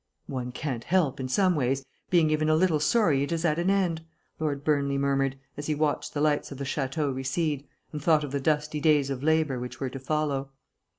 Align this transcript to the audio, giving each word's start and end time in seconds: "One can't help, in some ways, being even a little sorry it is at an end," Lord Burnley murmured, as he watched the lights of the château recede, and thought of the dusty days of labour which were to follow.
"One 0.25 0.51
can't 0.51 0.83
help, 0.85 1.19
in 1.19 1.29
some 1.29 1.55
ways, 1.55 1.85
being 2.09 2.31
even 2.31 2.49
a 2.49 2.55
little 2.55 2.79
sorry 2.79 3.21
it 3.21 3.31
is 3.31 3.45
at 3.45 3.59
an 3.59 3.69
end," 3.69 4.01
Lord 4.39 4.63
Burnley 4.63 4.97
murmured, 4.97 5.37
as 5.57 5.67
he 5.67 5.75
watched 5.75 6.15
the 6.15 6.21
lights 6.21 6.51
of 6.51 6.57
the 6.57 6.63
château 6.63 7.13
recede, 7.13 7.67
and 7.93 8.01
thought 8.01 8.23
of 8.23 8.31
the 8.31 8.39
dusty 8.41 8.79
days 8.79 9.11
of 9.11 9.21
labour 9.21 9.59
which 9.59 9.79
were 9.79 9.91
to 9.91 9.99
follow. 9.99 10.49